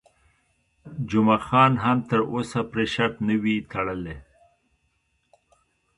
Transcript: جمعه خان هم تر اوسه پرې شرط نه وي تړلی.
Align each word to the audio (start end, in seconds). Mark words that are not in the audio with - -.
جمعه 1.09 1.37
خان 1.47 1.73
هم 1.83 1.97
تر 2.09 2.19
اوسه 2.33 2.59
پرې 2.71 2.85
شرط 2.93 3.15
نه 3.27 3.35
وي 3.41 3.55
تړلی. 3.71 4.17